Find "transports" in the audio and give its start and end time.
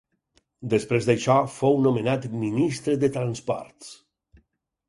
3.19-3.93